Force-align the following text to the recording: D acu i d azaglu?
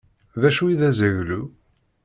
D 0.41 0.43
acu 0.49 0.63
i 0.67 0.75
d 0.79 0.81
azaglu? 0.89 1.41